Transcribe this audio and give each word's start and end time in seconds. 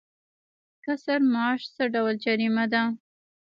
کسر 0.83 1.19
معاش 1.31 1.61
څه 1.75 1.83
ډول 1.93 2.13
جریمه 2.25 2.65
ده؟ 2.73 2.83